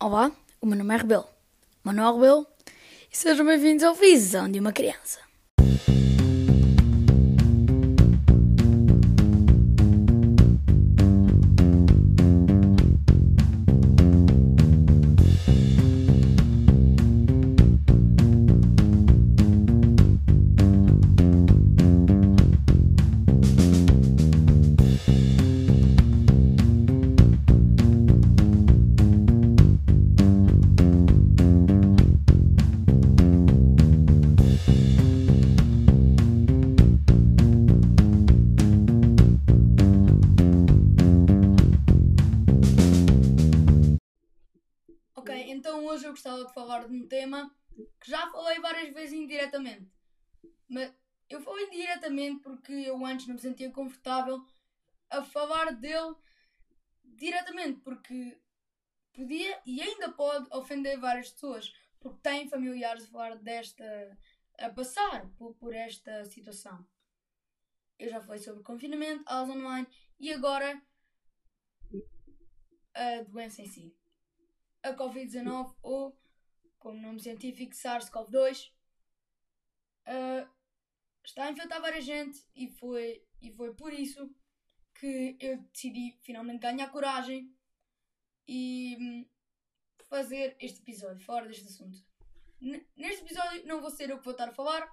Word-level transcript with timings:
Olá, 0.00 0.30
o 0.60 0.66
meu 0.66 0.78
nome 0.78 0.94
é 0.94 0.96
Rebelo, 0.96 1.26
Manuel 1.82 2.14
Rebelo, 2.14 2.46
e 3.12 3.16
sejam 3.16 3.44
bem-vindos 3.44 3.82
ao 3.82 3.96
Visão 3.96 4.48
de 4.48 4.60
uma 4.60 4.72
Criança. 4.72 5.18
Gostava 46.18 46.44
de 46.44 46.52
falar 46.52 46.88
de 46.88 46.94
um 46.94 47.06
tema 47.06 47.54
que 48.00 48.10
já 48.10 48.28
falei 48.30 48.58
várias 48.60 48.92
vezes 48.92 49.14
indiretamente. 49.14 49.90
Mas 50.68 50.92
eu 51.28 51.40
falei 51.40 51.66
indiretamente 51.66 52.42
porque 52.42 52.72
eu 52.72 53.04
antes 53.06 53.26
não 53.26 53.34
me 53.34 53.40
sentia 53.40 53.70
confortável 53.70 54.44
a 55.10 55.22
falar 55.22 55.72
dele 55.72 56.14
diretamente, 57.04 57.80
porque 57.80 58.38
podia 59.12 59.60
e 59.64 59.80
ainda 59.80 60.12
pode 60.12 60.48
ofender 60.50 60.98
várias 60.98 61.30
pessoas, 61.30 61.72
porque 62.00 62.20
tem 62.20 62.48
familiares 62.48 63.04
a 63.04 63.08
falar 63.08 63.36
desta. 63.36 63.84
a 64.58 64.70
passar 64.70 65.26
por, 65.36 65.54
por 65.54 65.72
esta 65.72 66.24
situação. 66.24 66.86
Eu 67.98 68.08
já 68.08 68.20
falei 68.20 68.40
sobre 68.40 68.62
confinamento, 68.62 69.24
aulas 69.26 69.56
online 69.56 69.86
e 70.18 70.32
agora 70.32 70.80
a 72.94 73.22
doença 73.22 73.62
em 73.62 73.66
si 73.66 73.96
a 74.88 74.96
Covid-19 74.96 75.74
ou, 75.82 76.18
como 76.78 77.00
nome 77.00 77.20
científico, 77.20 77.74
SARS-CoV-2 77.74 78.70
uh, 80.06 80.48
está 81.24 81.44
a 81.44 81.50
infectar 81.50 81.80
várias 81.80 82.04
gente 82.04 82.46
e 82.54 82.68
foi, 82.68 83.24
e 83.40 83.52
foi 83.52 83.74
por 83.74 83.92
isso 83.92 84.34
que 84.94 85.36
eu 85.40 85.58
decidi 85.72 86.18
finalmente 86.22 86.60
ganhar 86.60 86.90
coragem 86.90 87.54
e 88.46 88.96
hum, 88.98 89.28
fazer 90.04 90.56
este 90.58 90.80
episódio, 90.80 91.24
falar 91.24 91.46
deste 91.46 91.66
assunto. 91.66 91.98
N 92.60 92.84
neste 92.96 93.22
episódio 93.22 93.66
não 93.66 93.80
vou 93.80 93.90
ser 93.90 94.10
eu 94.10 94.18
que 94.18 94.24
vou 94.24 94.32
estar 94.32 94.48
a 94.48 94.52
falar. 94.52 94.90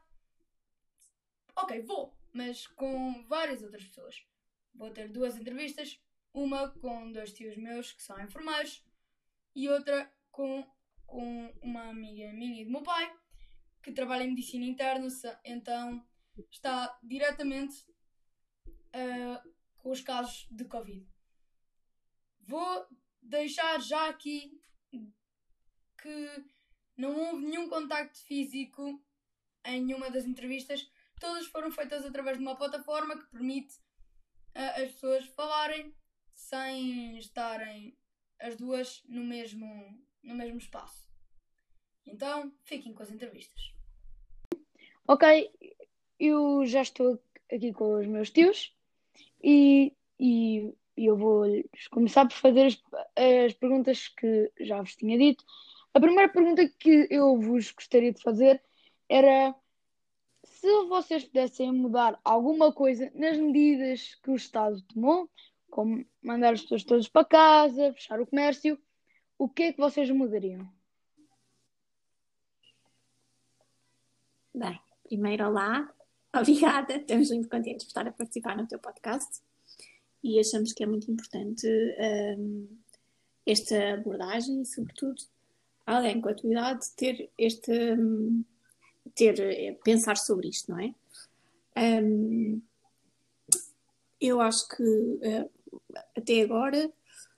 Ok, 1.55 1.81
vou, 1.83 2.15
mas 2.33 2.67
com 2.67 3.23
várias 3.23 3.63
outras 3.63 3.85
pessoas. 3.85 4.23
Vou 4.73 4.91
ter 4.91 5.09
duas 5.09 5.37
entrevistas, 5.37 5.99
uma 6.33 6.69
com 6.69 7.11
dois 7.11 7.33
tios 7.33 7.55
meus 7.55 7.93
que 7.93 8.03
são 8.03 8.21
enfermeiros 8.21 8.84
e 9.55 9.69
outra 9.69 10.11
com, 10.31 10.63
com 11.05 11.53
uma 11.61 11.89
amiga 11.89 12.31
minha 12.33 12.61
e 12.61 12.65
do 12.65 12.71
meu 12.71 12.83
pai 12.83 13.11
que 13.81 13.91
trabalha 13.91 14.23
em 14.23 14.29
medicina 14.29 14.65
interna, 14.65 15.07
então 15.43 16.03
está 16.51 16.97
diretamente 17.03 17.85
uh, 18.67 19.53
com 19.77 19.91
os 19.91 20.01
casos 20.01 20.47
de 20.49 20.65
Covid. 20.65 21.07
Vou 22.41 22.87
deixar 23.21 23.79
já 23.79 24.09
aqui 24.09 24.59
que 26.01 26.45
não 26.97 27.15
houve 27.15 27.45
nenhum 27.45 27.69
contacto 27.69 28.17
físico 28.25 29.03
em 29.65 29.83
nenhuma 29.83 30.09
das 30.09 30.25
entrevistas. 30.25 30.89
Todas 31.19 31.45
foram 31.47 31.71
feitas 31.71 32.05
através 32.05 32.37
de 32.37 32.43
uma 32.43 32.57
plataforma 32.57 33.17
que 33.17 33.29
permite 33.29 33.75
uh, 34.55 34.81
as 34.83 34.91
pessoas 34.93 35.25
falarem 35.27 35.95
sem 36.33 37.17
estarem 37.17 37.97
as 38.45 38.55
duas 38.55 39.03
no 39.07 39.23
mesmo, 39.23 39.65
no 40.23 40.35
mesmo 40.35 40.59
espaço. 40.59 41.09
Então, 42.05 42.51
fiquem 42.63 42.93
com 42.93 43.01
as 43.01 43.09
entrevistas. 43.09 43.73
Ok, 45.07 45.51
eu 46.19 46.63
já 46.65 46.83
estou 46.83 47.19
aqui 47.51 47.73
com 47.73 47.99
os 47.99 48.05
meus 48.05 48.29
tios 48.29 48.71
e, 49.43 49.93
e 50.19 50.71
eu 50.95 51.17
vou 51.17 51.45
começar 51.89 52.27
por 52.27 52.35
fazer 52.35 52.67
as, 52.67 52.83
as 53.15 53.53
perguntas 53.53 54.09
que 54.09 54.51
já 54.59 54.79
vos 54.79 54.95
tinha 54.95 55.17
dito. 55.17 55.43
A 55.93 55.99
primeira 55.99 56.31
pergunta 56.31 56.69
que 56.69 57.07
eu 57.09 57.39
vos 57.39 57.71
gostaria 57.71 58.13
de 58.13 58.21
fazer 58.21 58.61
era 59.09 59.55
se 60.43 60.83
vocês 60.85 61.23
pudessem 61.23 61.71
mudar 61.71 62.19
alguma 62.23 62.71
coisa 62.71 63.11
nas 63.15 63.37
medidas 63.37 64.15
que 64.21 64.29
o 64.29 64.35
Estado 64.35 64.81
tomou 64.83 65.29
como 65.75 66.05
mandar 66.23 66.53
as 66.53 66.61
pessoas 66.61 66.85
todas 66.85 67.09
para 67.09 67.25
casa, 67.25 67.91
fechar 67.91 68.21
o 68.21 68.25
comércio, 68.25 68.79
o 69.37 69.49
que 69.49 69.63
é 69.63 69.73
que 69.73 69.77
vocês 69.77 70.09
mudariam? 70.09 70.65
Bem, 74.53 74.79
primeiro, 75.03 75.47
olá, 75.47 75.93
obrigada, 76.33 76.95
estamos 76.95 77.29
muito 77.29 77.49
contentes 77.49 77.83
por 77.83 77.89
estar 77.89 78.07
a 78.07 78.11
participar 78.13 78.55
no 78.55 78.65
teu 78.65 78.79
podcast 78.79 79.41
e 80.23 80.39
achamos 80.39 80.71
que 80.71 80.81
é 80.81 80.87
muito 80.87 81.11
importante 81.11 81.67
um, 81.67 82.69
esta 83.45 83.95
abordagem 83.95 84.61
e, 84.61 84.65
sobretudo, 84.65 85.21
alguém 85.85 86.21
com 86.21 86.29
a 86.29 86.33
tua 86.33 86.51
idade 86.51 86.89
ter 86.95 87.29
este. 87.37 87.71
Um, 87.99 88.45
ter, 89.13 89.39
eh, 89.39 89.77
pensar 89.83 90.17
sobre 90.17 90.47
isto, 90.47 90.71
não 90.71 90.79
é? 90.79 90.95
Um, 91.77 92.61
eu 94.19 94.41
acho 94.41 94.67
que 94.69 94.83
uh, 94.83 95.49
até 96.15 96.41
agora, 96.41 96.91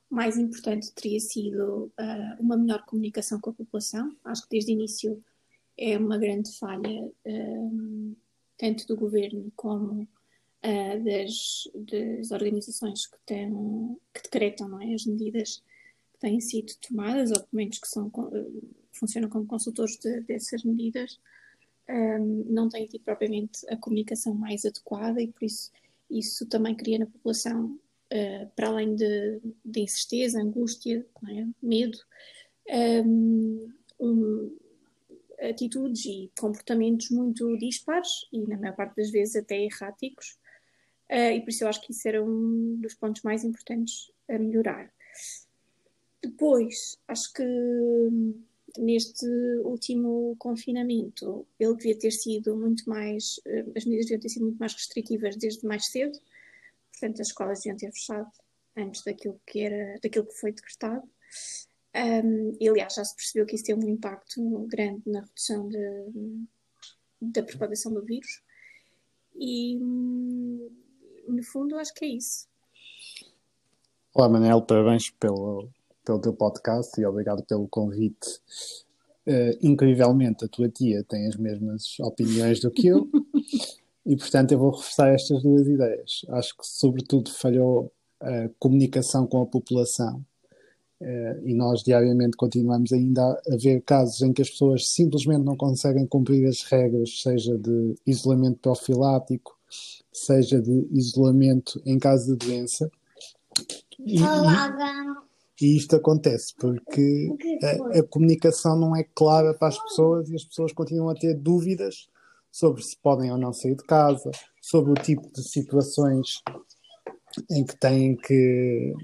o 0.09 0.15
mais 0.15 0.37
importante 0.37 0.93
teria 0.93 1.19
sido 1.19 1.91
uh, 1.99 2.41
uma 2.41 2.57
melhor 2.57 2.85
comunicação 2.85 3.39
com 3.39 3.49
a 3.49 3.53
população. 3.53 4.15
Acho 4.23 4.43
que 4.43 4.49
desde 4.49 4.71
o 4.71 4.73
início 4.73 5.23
é 5.77 5.97
uma 5.97 6.17
grande 6.17 6.57
falha, 6.57 7.11
um, 7.25 8.15
ah, 8.15 8.21
tanto 8.57 8.87
do 8.87 8.95
governo 8.95 9.51
como 9.55 10.01
uh, 10.01 11.03
das, 11.03 11.69
das, 11.75 12.31
organizações 12.31 13.05
que, 13.05 13.17
têm, 13.25 13.97
que 14.13 14.23
decretam 14.23 14.69
não 14.69 14.81
é, 14.81 14.93
as 14.93 15.05
medidas 15.05 15.63
que 16.13 16.19
têm 16.19 16.39
sido 16.39 16.73
tomadas, 16.81 17.31
ou 17.31 17.37
pelo 17.37 17.49
menos 17.53 17.77
que 17.77 17.87
são, 17.87 18.11
funcionam 18.91 19.29
como 19.29 19.45
consultores 19.45 19.97
de, 19.97 20.21
dessas 20.21 20.63
medidas. 20.63 21.19
Um, 21.89 22.45
não 22.49 22.67
têm 22.67 22.85
tido 22.85 23.01
propriamente 23.03 23.65
a 23.69 23.77
comunicação 23.77 24.33
mais 24.33 24.65
adequada 24.65 25.21
e 25.21 25.27
por 25.27 25.45
isso 25.45 25.71
isso 26.09 26.45
também 26.45 26.75
cria 26.75 26.99
na 26.99 27.05
população 27.05 27.79
uh, 28.13 28.49
para 28.55 28.67
além 28.67 28.95
de, 28.95 29.39
de 29.63 29.81
incerteza, 29.81 30.41
angústia, 30.41 31.05
é? 31.29 31.45
medo, 31.61 31.97
um, 33.05 33.71
um, 33.99 34.57
atitudes 35.39 36.05
e 36.05 36.31
comportamentos 36.37 37.09
muito 37.09 37.57
dispares 37.57 38.27
e, 38.31 38.39
na 38.47 38.57
maior 38.57 38.75
parte 38.75 38.95
das 38.97 39.11
vezes, 39.11 39.35
até 39.35 39.63
erráticos. 39.63 40.37
Uh, 41.09 41.31
e 41.35 41.41
por 41.41 41.49
isso 41.49 41.63
eu 41.63 41.69
acho 41.69 41.81
que 41.81 41.91
isso 41.91 42.07
era 42.07 42.23
um 42.23 42.75
dos 42.81 42.93
pontos 42.95 43.21
mais 43.23 43.43
importantes 43.43 44.11
a 44.29 44.37
melhorar. 44.37 44.91
Depois, 46.21 46.97
acho 47.07 47.31
que 47.31 47.43
hum, 47.43 48.43
neste 48.77 49.25
último 49.63 50.35
confinamento 50.37 51.47
ele 51.59 51.75
devia 51.75 51.97
ter 51.97 52.11
sido 52.11 52.55
muito 52.55 52.87
mais, 52.89 53.39
eh, 53.45 53.65
as 53.75 53.85
medidas 53.85 54.05
deviam 54.05 54.19
ter 54.19 54.29
sido 54.29 54.43
muito 54.43 54.57
mais 54.57 54.73
restritivas 54.73 55.35
desde 55.37 55.65
mais 55.65 55.85
cedo, 55.87 56.19
Portanto, 56.99 57.21
as 57.21 57.27
escolas 57.27 57.59
deviam 57.59 57.77
ter 57.77 57.91
fechado 57.91 58.27
antes 58.75 59.03
daquilo 59.03 59.39
que, 59.45 59.59
era, 59.59 59.99
daquilo 60.01 60.25
que 60.25 60.33
foi 60.33 60.51
decretado. 60.51 61.07
Um, 61.95 62.57
e, 62.59 62.67
aliás, 62.67 62.95
já 62.95 63.03
se 63.03 63.15
percebeu 63.15 63.45
que 63.45 63.55
isso 63.55 63.65
tem 63.65 63.75
um 63.75 63.87
impacto 63.87 64.41
grande 64.67 65.03
na 65.05 65.21
redução 65.21 65.67
de, 65.67 65.77
da 67.21 67.43
propagação 67.43 67.93
do 67.93 68.03
vírus. 68.03 68.41
E, 69.35 69.77
no 69.77 71.43
fundo, 71.43 71.77
acho 71.77 71.93
que 71.93 72.05
é 72.05 72.09
isso. 72.09 72.47
Olá, 74.13 74.27
Manel, 74.27 74.63
parabéns 74.63 75.11
pelo, 75.11 75.69
pelo 76.03 76.19
teu 76.19 76.33
podcast 76.33 76.99
e 76.99 77.05
obrigado 77.05 77.43
pelo 77.45 77.67
convite. 77.67 78.41
Uh, 79.27 79.53
incrivelmente, 79.61 80.45
a 80.45 80.47
tua 80.47 80.69
tia 80.69 81.03
tem 81.03 81.27
as 81.27 81.35
mesmas 81.35 81.99
opiniões 81.99 82.59
do 82.59 82.71
que 82.71 82.87
eu. 82.87 83.07
E, 84.07 84.15
portanto, 84.15 84.53
eu 84.53 84.57
vou 84.57 84.71
reforçar 84.71 85.09
estas 85.09 85.43
duas 85.43 85.67
ideias. 85.67 86.25
Acho 86.29 86.57
que, 86.57 86.65
sobretudo, 86.65 87.29
falhou 87.29 87.91
a 88.21 88.49
comunicação 88.57 89.27
com 89.27 89.41
a 89.41 89.45
população. 89.45 90.25
Uh, 90.99 91.45
e 91.45 91.53
nós 91.53 91.83
diariamente 91.83 92.37
continuamos 92.37 92.91
ainda 92.91 93.21
a 93.23 93.57
ver 93.57 93.81
casos 93.81 94.21
em 94.23 94.33
que 94.33 94.41
as 94.41 94.49
pessoas 94.49 94.87
simplesmente 94.87 95.43
não 95.43 95.55
conseguem 95.55 96.07
cumprir 96.07 96.47
as 96.47 96.63
regras, 96.63 97.21
seja 97.21 97.55
de 97.55 97.95
isolamento 98.07 98.59
profilático, 98.61 99.55
seja 100.11 100.59
de 100.59 100.87
isolamento 100.91 101.79
em 101.85 101.99
caso 101.99 102.35
de 102.35 102.47
doença. 102.47 102.89
E, 103.99 104.17
E 105.61 105.75
isto 105.75 105.95
acontece 105.95 106.53
porque 106.57 107.27
a, 107.61 107.99
a, 107.99 108.03
comunicação 108.03 108.79
não 108.79 108.95
é 108.95 109.03
clara 109.03 109.53
para 109.53 109.67
as 109.67 109.83
pessoas 109.83 110.29
e 110.29 110.35
as 110.35 110.45
pessoas 110.45 110.71
continuam 110.71 111.09
a 111.09 111.15
ter 111.15 111.35
dúvidas 111.35 112.07
sobre 112.57 112.81
se 112.81 112.97
podem 112.97 113.31
ou 113.31 113.37
não 113.37 113.53
sair 113.53 113.75
de 113.75 113.83
casa, 113.83 114.31
sobre 114.59 114.91
o 114.91 114.95
tipo 114.95 115.31
de 115.31 115.47
situações 115.47 116.41
em 117.51 117.63
que 117.63 117.77
têm 117.77 118.15
que, 118.15 118.95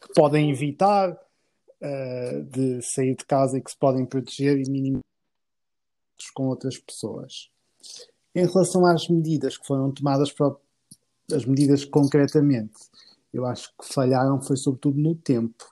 que 0.00 0.14
podem 0.14 0.50
evitar 0.50 1.12
uh, 1.12 2.42
de 2.44 2.80
sair 2.80 3.14
de 3.14 3.24
casa 3.26 3.58
e 3.58 3.60
que 3.60 3.70
se 3.70 3.76
podem 3.76 4.06
proteger 4.06 4.58
e 4.58 4.70
minimizar 4.70 5.04
com 6.34 6.46
outras 6.46 6.78
pessoas. 6.78 7.50
Em 8.34 8.46
relação 8.46 8.86
às 8.86 9.08
medidas 9.08 9.58
que 9.58 9.66
foram 9.66 9.92
tomadas, 9.92 10.32
para, 10.32 10.56
as 11.34 11.44
medidas 11.44 11.84
concretamente, 11.84 12.78
eu 13.30 13.44
acho 13.44 13.68
que 13.78 13.92
falharam 13.92 14.40
foi 14.40 14.56
sobretudo 14.56 14.98
no 14.98 15.14
tempo, 15.14 15.66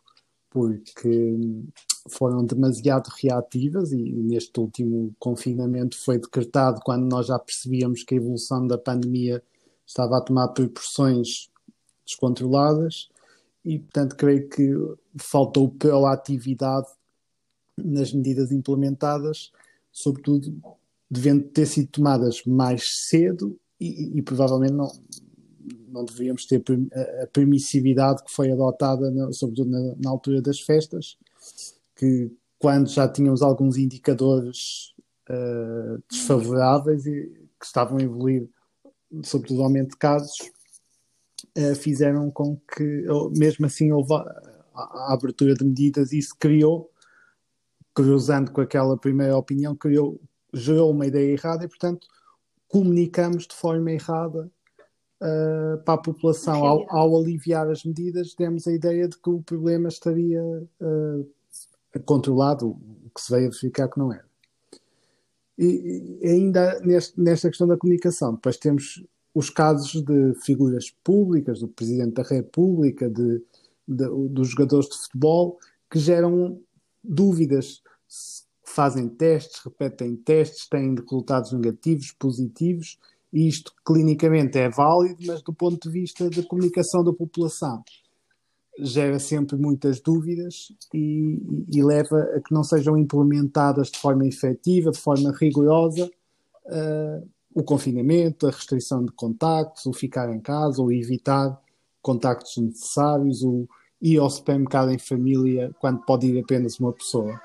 porque 0.50 1.38
foram 2.08 2.44
demasiado 2.44 3.08
reativas 3.08 3.92
e 3.92 3.96
neste 3.96 4.58
último 4.58 5.14
confinamento 5.18 5.96
foi 5.98 6.18
decretado 6.18 6.80
quando 6.84 7.04
nós 7.04 7.26
já 7.26 7.38
percebíamos 7.38 8.02
que 8.02 8.14
a 8.14 8.18
evolução 8.18 8.66
da 8.66 8.78
pandemia 8.78 9.42
estava 9.86 10.18
a 10.18 10.20
tomar 10.20 10.48
proporções 10.48 11.50
descontroladas 12.04 13.08
e, 13.64 13.78
portanto, 13.78 14.16
creio 14.16 14.48
que 14.48 14.74
faltou 15.18 15.68
proatividade 15.68 16.86
nas 17.76 18.12
medidas 18.12 18.50
implementadas, 18.50 19.52
sobretudo 19.92 20.54
devendo 21.10 21.44
ter 21.44 21.66
sido 21.66 21.88
tomadas 21.88 22.42
mais 22.44 22.82
cedo 23.08 23.58
e, 23.80 24.18
e 24.18 24.22
provavelmente 24.22 24.72
não, 24.72 24.90
não 25.88 26.04
deveríamos 26.04 26.46
ter 26.46 26.62
a 27.22 27.26
permissividade 27.26 28.22
que 28.24 28.32
foi 28.32 28.50
adotada, 28.50 29.10
na, 29.10 29.32
sobretudo 29.32 29.70
na, 29.70 29.94
na, 29.96 30.10
altura 30.10 30.42
das 30.42 30.60
festas, 30.60 31.16
que 31.98 32.32
quando 32.58 32.88
já 32.88 33.08
tínhamos 33.08 33.42
alguns 33.42 33.76
indicadores 33.76 34.94
uh, 35.28 36.02
desfavoráveis 36.08 37.04
e 37.06 37.26
que 37.58 37.66
estavam 37.66 37.98
a 37.98 38.02
evoluir, 38.02 38.48
sobretudo 39.24 39.64
aumento 39.64 39.90
de 39.90 39.96
casos, 39.96 40.38
uh, 41.56 41.74
fizeram 41.74 42.30
com 42.30 42.56
que, 42.56 43.04
mesmo 43.36 43.66
assim, 43.66 43.90
houve 43.90 44.14
a, 44.14 44.24
a, 44.74 45.12
abertura 45.12 45.54
de 45.54 45.64
medidas 45.64 46.12
e 46.12 46.18
isso 46.18 46.36
criou, 46.38 46.88
cruzando 47.92 48.52
com 48.52 48.60
aquela 48.60 48.96
primeira 48.96 49.36
opinião, 49.36 49.74
criou, 49.74 50.20
gerou 50.54 50.92
uma 50.92 51.06
ideia 51.06 51.32
errada 51.32 51.64
e, 51.64 51.68
portanto, 51.68 52.06
comunicamos 52.68 53.46
de 53.46 53.56
forma 53.56 53.90
errada 53.90 54.48
uh, 55.20 55.82
para 55.84 55.94
a 55.94 56.02
população. 56.02 56.64
Ao, 56.64 56.86
ao, 56.88 57.16
aliviar 57.16 57.68
as 57.68 57.84
medidas, 57.84 58.34
demos 58.36 58.68
a 58.68 58.72
ideia 58.72 59.08
de 59.08 59.18
que 59.18 59.30
o 59.30 59.42
problema 59.42 59.88
estaria 59.88 60.42
uh, 60.80 61.37
controlado, 62.04 62.68
o 62.68 63.10
que 63.14 63.20
se 63.20 63.30
veio 63.30 63.46
a 63.46 63.50
verificar 63.50 63.88
que 63.88 63.98
não 63.98 64.12
era. 64.12 64.26
E, 65.58 66.20
ainda 66.22 66.78
neste, 66.80 67.20
nesta 67.20 67.48
questão 67.48 67.66
da 67.66 67.76
comunicação, 67.76 68.34
depois 68.34 68.56
temos 68.56 69.02
os 69.34 69.50
casos 69.50 70.02
de 70.02 70.34
figuras 70.42 70.90
públicas, 71.02 71.60
do 71.60 71.68
Presidente 71.68 72.14
da 72.14 72.22
República, 72.22 73.08
de, 73.08 73.42
de, 73.86 74.28
dos 74.28 74.48
jogadores 74.48 74.88
de 74.88 74.96
futebol, 74.96 75.58
que 75.90 75.98
geram 75.98 76.60
dúvidas. 77.02 77.82
Fazem 78.62 79.08
testes, 79.08 79.60
repetem 79.64 80.14
testes, 80.14 80.68
têm 80.68 80.94
resultados 80.94 81.52
negativos, 81.52 82.12
positivos, 82.12 82.98
e 83.32 83.48
isto 83.48 83.72
clinicamente 83.84 84.58
é 84.58 84.68
válido, 84.68 85.16
mas 85.26 85.42
do 85.42 85.52
ponto 85.52 85.88
de 85.88 85.90
vista 85.90 86.28
da 86.28 86.42
comunicação 86.42 87.02
da 87.02 87.12
população 87.12 87.82
gera 88.80 89.18
sempre 89.18 89.56
muitas 89.56 90.00
dúvidas 90.00 90.72
e, 90.94 91.38
e, 91.72 91.82
leva 91.82 92.20
a 92.36 92.40
que 92.40 92.52
não 92.52 92.62
sejam 92.62 92.96
implementadas 92.96 93.90
de 93.90 93.98
forma 93.98 94.26
efetiva, 94.26 94.90
de 94.90 94.98
forma 94.98 95.32
rigorosa, 95.32 96.10
uh, 96.66 97.28
o 97.54 97.62
confinamento, 97.62 98.46
a 98.46 98.50
restrição 98.50 99.04
de 99.04 99.12
contactos, 99.12 99.86
o 99.86 99.92
ficar 99.92 100.32
em 100.32 100.40
casa, 100.40 100.80
ou 100.80 100.92
evitar 100.92 101.60
contactos 102.00 102.56
necessários, 102.56 103.42
o 103.42 103.68
ir 104.00 104.18
ao 104.18 104.30
supermercado 104.30 104.90
em 104.90 104.98
família 104.98 105.74
quando 105.80 106.00
pode 106.02 106.26
ir 106.26 106.40
apenas 106.40 106.78
uma 106.78 106.92
pessoa. 106.92 107.40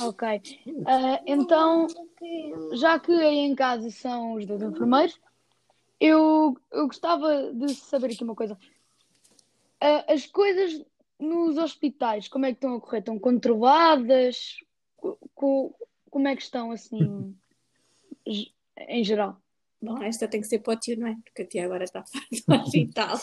Ok. 0.00 0.42
Uh, 0.66 1.22
então, 1.26 1.86
já 2.72 2.98
que 2.98 3.12
aí 3.12 3.38
em 3.38 3.54
casa 3.54 3.90
são 3.90 4.34
os 4.34 4.46
dois 4.46 4.62
enfermeiros, 4.62 5.18
eu, 6.00 6.56
eu 6.70 6.86
gostava 6.86 7.52
de 7.52 7.74
saber 7.74 8.06
aqui 8.06 8.22
uma 8.22 8.34
coisa. 8.34 8.58
Uh, 9.82 10.12
as 10.12 10.26
coisas 10.26 10.84
nos 11.18 11.56
hospitais, 11.56 12.28
como 12.28 12.46
é 12.46 12.50
que 12.50 12.56
estão 12.56 12.76
a 12.76 12.80
correr? 12.80 12.98
Estão 12.98 13.18
controladas? 13.18 14.56
Co 15.34 15.74
como 16.10 16.28
é 16.28 16.36
que 16.36 16.42
estão 16.42 16.70
assim 16.70 17.36
em 18.88 19.04
geral? 19.04 19.40
Bom, 19.82 20.02
esta 20.02 20.26
tem 20.26 20.40
que 20.40 20.46
ser 20.46 20.60
para 20.60 20.74
o 20.74 20.76
tio, 20.76 20.98
não 20.98 21.08
é? 21.08 21.16
Porque 21.24 21.42
a 21.42 21.46
tia 21.46 21.64
agora 21.64 21.84
está 21.84 22.02
fora 22.04 22.24
do 22.30 22.62
hospital. 22.64 23.20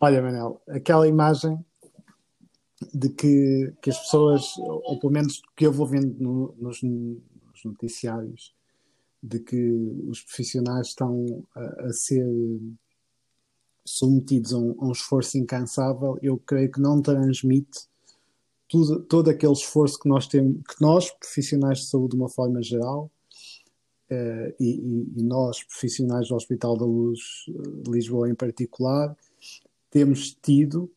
Olha, 0.00 0.22
Manel, 0.22 0.62
aquela 0.68 1.06
imagem 1.06 1.58
de 2.92 3.08
que, 3.10 3.72
que 3.80 3.90
as 3.90 3.98
pessoas, 3.98 4.56
ou 4.58 4.98
pelo 4.98 5.12
menos 5.12 5.42
que 5.56 5.66
eu 5.66 5.72
vou 5.72 5.86
vendo 5.86 6.14
no, 6.18 6.54
nos, 6.58 6.82
nos, 6.82 7.64
noticiários, 7.64 8.54
de 9.22 9.38
que 9.38 9.70
os 10.08 10.22
profissionais 10.22 10.88
estão 10.88 11.46
a, 11.54 11.86
a 11.86 11.92
ser 11.92 12.26
submetidos 13.84 14.52
a 14.52 14.58
um, 14.58 14.74
a 14.80 14.86
um, 14.86 14.92
esforço 14.92 15.36
incansável, 15.36 16.18
eu 16.22 16.38
creio 16.38 16.70
que 16.70 16.80
não 16.80 17.02
transmite 17.02 17.86
tudo, 18.68 19.00
todo 19.00 19.28
aquele 19.28 19.52
esforço 19.52 19.98
que 19.98 20.08
nós 20.08 20.26
temos, 20.26 20.56
que 20.66 20.80
nós, 20.80 21.10
profissionais 21.10 21.80
de 21.80 21.86
saúde 21.86 22.16
de 22.16 22.16
uma 22.16 22.28
forma 22.28 22.62
geral, 22.62 23.10
uh, 24.10 24.54
e, 24.58 25.12
e, 25.16 25.22
nós, 25.22 25.62
profissionais 25.62 26.28
do 26.28 26.34
Hospital 26.34 26.76
da 26.76 26.86
Luz 26.86 27.20
de 27.46 27.90
Lisboa 27.90 28.28
em 28.28 28.34
particular, 28.34 29.14
temos 29.90 30.32
tido 30.32 30.90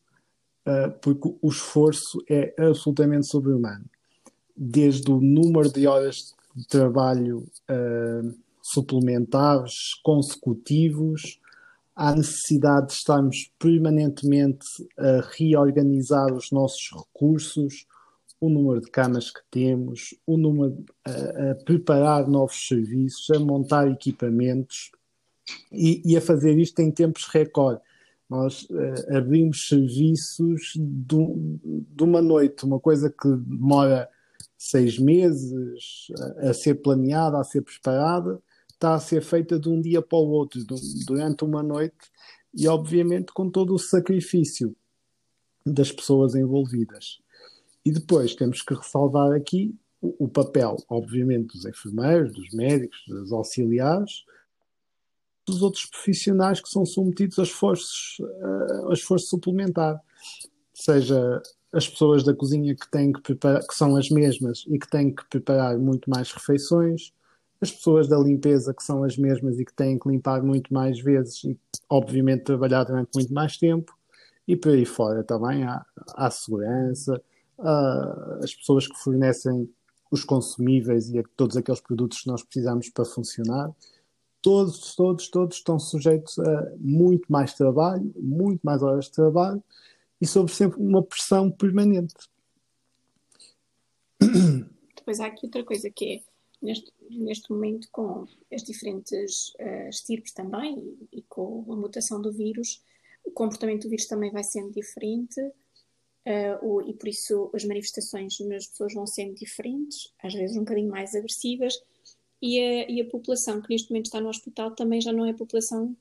uh, 0.66 0.90
porque 1.02 1.34
o 1.42 1.48
esforço 1.48 2.22
é 2.28 2.54
absolutamente 2.58 3.26
sobre-humano. 3.26 3.84
Desde 4.56 5.10
o 5.10 5.20
número 5.20 5.70
de 5.70 5.86
horas 5.86 6.34
de 6.56 6.66
trabalho 6.66 7.46
suplementares, 8.60 9.94
consecutivos, 10.02 11.38
à 11.98 12.14
necessidade 12.14 12.86
de 12.86 12.92
estarmos 12.92 13.50
permanentemente 13.58 14.64
a 14.96 15.20
reorganizar 15.36 16.32
os 16.32 16.52
nossos 16.52 16.92
recursos, 16.92 17.86
o 18.40 18.48
número 18.48 18.80
de 18.80 18.88
camas 18.88 19.32
que 19.32 19.40
temos, 19.50 20.14
o 20.24 20.36
número 20.36 20.84
a, 21.04 21.50
a 21.50 21.54
preparar 21.56 22.28
novos 22.28 22.68
serviços, 22.68 23.28
a 23.30 23.40
montar 23.40 23.90
equipamentos 23.90 24.92
e, 25.72 26.00
e, 26.04 26.16
a 26.16 26.20
fazer 26.20 26.56
isto 26.56 26.78
em 26.78 26.92
tempos 26.92 27.26
recorde. 27.26 27.80
Nós 28.30 28.62
uh, 28.70 29.16
abrimos 29.16 29.66
serviços 29.66 30.74
de, 30.76 32.04
uma 32.04 32.22
noite, 32.22 32.64
uma 32.64 32.78
coisa 32.78 33.10
que 33.10 33.28
demora 33.28 34.08
seis 34.56 35.00
meses 35.00 36.06
a, 36.16 36.50
a, 36.50 36.54
ser 36.54 36.76
planeada, 36.76 37.40
a 37.40 37.44
ser 37.44 37.62
preparada, 37.62 38.40
está 38.78 38.94
a 38.94 39.00
ser 39.00 39.22
feita 39.22 39.58
de 39.58 39.68
um 39.68 39.80
dia 39.80 40.00
para 40.00 40.18
o 40.18 40.30
outro, 40.30 40.64
durante 41.04 41.44
uma 41.44 41.62
noite, 41.62 41.96
e 42.54 42.68
obviamente 42.68 43.32
com 43.32 43.50
todo 43.50 43.74
o 43.74 43.78
sacrifício 43.78 44.74
das 45.66 45.90
pessoas 45.90 46.34
envolvidas. 46.36 47.18
E 47.84 47.90
depois 47.90 48.34
temos 48.34 48.62
que 48.62 48.74
ressalvar 48.74 49.32
aqui 49.32 49.74
o, 50.00 50.26
o 50.26 50.28
papel, 50.28 50.76
obviamente, 50.88 51.54
dos 51.54 51.64
enfermeiros, 51.66 52.32
dos 52.32 52.50
médicos, 52.52 52.98
dos 53.08 53.32
auxiliares, 53.32 54.24
dos 55.44 55.60
outros 55.60 55.86
profissionais 55.86 56.60
que 56.60 56.68
são 56.68 56.86
submetidos 56.86 57.38
a 57.38 57.42
esforços, 57.42 58.18
a 58.88 58.92
esforço 58.92 59.26
suplementar. 59.26 60.00
Seja 60.72 61.42
as 61.72 61.88
pessoas 61.88 62.22
da 62.22 62.34
cozinha 62.34 62.76
que 62.76 62.88
têm 62.90 63.12
que 63.12 63.20
preparar, 63.20 63.66
que 63.66 63.74
são 63.74 63.96
as 63.96 64.08
mesmas 64.08 64.64
e 64.68 64.78
que 64.78 64.88
têm 64.88 65.12
que 65.12 65.26
preparar 65.28 65.76
muito 65.78 66.08
mais 66.08 66.30
refeições, 66.30 67.12
as 67.60 67.70
pessoas 67.70 68.08
da 68.08 68.18
limpeza 68.18 68.72
que 68.72 68.82
são 68.82 69.02
as 69.02 69.16
mesmas 69.16 69.58
e 69.58 69.64
que 69.64 69.72
têm 69.72 69.98
que 69.98 70.08
limpar 70.08 70.42
muito 70.42 70.72
mais 70.72 71.00
vezes 71.00 71.42
e, 71.44 71.58
obviamente, 71.88 72.44
trabalhar 72.44 72.84
durante 72.84 73.10
muito 73.14 73.32
mais 73.32 73.56
tempo, 73.56 73.96
e 74.46 74.56
por 74.56 74.72
aí 74.72 74.84
fora 74.84 75.22
também 75.24 75.64
há, 75.64 75.84
há 76.14 76.30
segurança, 76.30 77.20
as 78.42 78.54
pessoas 78.54 78.86
que 78.86 78.96
fornecem 78.98 79.68
os 80.10 80.24
consumíveis 80.24 81.10
e 81.10 81.22
todos 81.36 81.56
aqueles 81.56 81.80
produtos 81.80 82.22
que 82.22 82.28
nós 82.28 82.42
precisamos 82.42 82.88
para 82.88 83.04
funcionar 83.04 83.74
todos, 84.40 84.94
todos, 84.94 85.28
todos 85.28 85.56
estão 85.56 85.78
sujeitos 85.78 86.38
a 86.38 86.72
muito 86.78 87.30
mais 87.30 87.54
trabalho, 87.54 88.12
muito 88.16 88.60
mais 88.62 88.82
horas 88.82 89.06
de 89.06 89.12
trabalho 89.12 89.62
e 90.20 90.26
sob 90.26 90.50
sempre 90.50 90.80
uma 90.80 91.02
pressão 91.02 91.50
permanente. 91.50 92.14
Depois 94.96 95.20
há 95.20 95.26
aqui 95.26 95.46
outra 95.46 95.64
coisa 95.64 95.90
que 95.90 96.16
é, 96.16 96.20
neste, 96.60 96.92
neste 97.10 97.50
momento, 97.50 97.88
com 97.90 98.26
as 98.52 98.62
diferentes 98.62 99.50
uh, 99.60 99.88
estirpes 99.88 100.32
também 100.32 100.78
e, 101.12 101.18
e, 101.18 101.22
com 101.22 101.64
a 101.70 101.76
mutação 101.76 102.20
do 102.20 102.32
vírus, 102.32 102.82
o 103.24 103.30
comportamento 103.30 103.82
do 103.82 103.90
vírus 103.90 104.06
também 104.06 104.30
vai 104.30 104.44
sendo 104.44 104.72
diferente 104.72 105.40
uh, 105.40 106.58
o, 106.62 106.82
e 106.82 106.94
por 106.94 107.08
isso 107.08 107.50
as 107.54 107.64
manifestações 107.64 108.38
das 108.38 108.66
pessoas 108.66 108.94
vão 108.94 109.06
sendo 109.06 109.34
diferentes, 109.34 110.12
às 110.22 110.34
vezes 110.34 110.56
um 110.56 110.60
bocadinho 110.60 110.90
mais 110.90 111.14
agressivas, 111.14 111.74
e 112.40 112.60
a, 112.60 112.90
e 112.90 113.00
a 113.00 113.08
população 113.08 113.60
que 113.60 113.70
neste 113.70 113.90
momento 113.90 114.06
está 114.06 114.20
no 114.20 114.28
hospital 114.28 114.74
também 114.74 115.00
já 115.00 115.12
não 115.12 115.26
é 115.26 115.30
a 115.30 115.34
população 115.34 115.96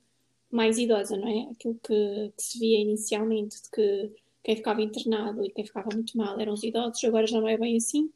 mais 0.51 0.77
idosa, 0.77 1.17
não 1.17 1.27
é? 1.27 1.51
Aquilo 1.51 1.75
que, 1.75 2.33
que 2.35 2.43
se 2.43 2.59
via 2.59 2.79
inicialmente 2.79 3.61
de 3.61 3.69
que 3.69 4.11
quem 4.43 4.55
ficava 4.55 4.81
internado 4.81 5.43
e 5.43 5.49
quem 5.49 5.65
ficava 5.65 5.89
muito 5.93 6.17
mal 6.17 6.39
eram 6.39 6.53
os 6.53 6.63
idosos, 6.63 7.03
agora 7.03 7.27
já 7.27 7.41
não 7.41 7.49
é 7.49 7.57
bem 7.57 7.75
assim. 7.75 8.09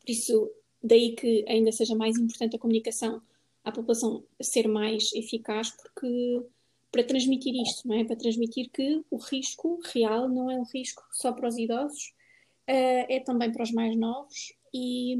Por 0.00 0.10
isso, 0.10 0.50
daí 0.82 1.14
que 1.14 1.44
ainda 1.48 1.72
seja 1.72 1.94
mais 1.94 2.16
importante 2.16 2.56
a 2.56 2.58
comunicação 2.58 3.22
à 3.64 3.70
população 3.70 4.24
ser 4.40 4.66
mais 4.68 5.12
eficaz, 5.12 5.70
porque 5.70 6.42
para 6.90 7.04
transmitir 7.04 7.54
isto, 7.54 7.86
não 7.86 7.96
é? 7.96 8.04
Para 8.04 8.16
transmitir 8.16 8.70
que 8.70 9.04
o 9.10 9.16
risco 9.16 9.80
real 9.92 10.28
não 10.28 10.50
é 10.50 10.56
um 10.56 10.64
risco 10.64 11.02
só 11.12 11.32
para 11.32 11.48
os 11.48 11.56
idosos, 11.56 12.12
uh, 12.68 13.06
é 13.08 13.20
também 13.20 13.52
para 13.52 13.62
os 13.62 13.70
mais 13.70 13.96
novos 13.96 14.52
e, 14.74 15.14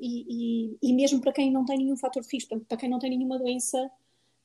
e, 0.00 0.76
e, 0.78 0.78
e, 0.82 0.92
mesmo 0.92 1.20
para 1.20 1.32
quem 1.32 1.50
não 1.50 1.64
tem 1.64 1.78
nenhum 1.78 1.96
fator 1.96 2.22
de 2.22 2.28
risco, 2.30 2.60
para 2.60 2.76
quem 2.78 2.88
não 2.88 2.98
tem 2.98 3.10
nenhuma 3.10 3.38
doença 3.38 3.78